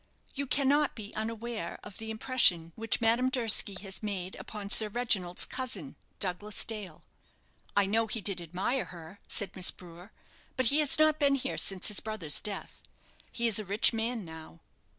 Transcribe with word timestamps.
"You 0.33 0.47
cannot 0.47 0.95
be 0.95 1.13
unaware 1.13 1.77
of 1.83 1.99
the 1.99 2.09
impression 2.09 2.73
which 2.75 3.01
Madame 3.01 3.29
Durski 3.29 3.75
has 3.83 4.01
made 4.01 4.33
upon 4.37 4.71
Sir 4.71 4.89
Reginald's 4.89 5.45
cousin, 5.45 5.95
Douglas 6.19 6.65
Dale." 6.65 7.03
"I 7.77 7.85
know 7.85 8.07
he 8.07 8.19
did 8.19 8.41
admire 8.41 8.85
her," 8.85 9.19
said 9.27 9.55
Miss 9.55 9.69
Brewer, 9.69 10.11
"but 10.57 10.65
he 10.69 10.79
has 10.79 10.97
not 10.97 11.19
been 11.19 11.35
here 11.35 11.55
since 11.59 11.87
his 11.89 11.99
brother's 11.99 12.39
death. 12.39 12.81
He 13.31 13.45
is 13.45 13.59
a 13.59 13.63
rich 13.63 13.93
man 13.93 14.25
now." 14.25 14.61